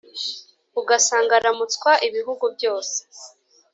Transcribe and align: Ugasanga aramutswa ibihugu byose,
Ugasanga 0.79 1.31
aramutswa 1.39 1.91
ibihugu 2.07 2.45
byose, 2.55 2.97